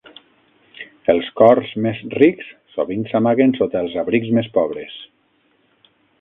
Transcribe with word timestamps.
Els 1.13 1.27
cors 1.41 1.73
més 1.87 2.01
rics 2.13 2.47
sovint 2.77 3.05
s'amaguen 3.11 3.53
sota 3.59 3.85
els 3.87 3.99
abrics 4.05 4.33
més 4.39 4.51
pobres. 4.57 4.97